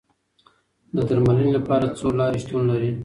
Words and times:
د 0.95 0.97
درملنې 1.09 1.49
لپاره 1.57 1.85
څو 1.97 2.07
لارې 2.19 2.37
شتون 2.43 2.61
لري. 2.71 2.91